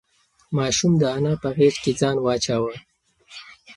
[0.57, 2.75] ماشوم د انا په غېږ کې ځان واچاوه.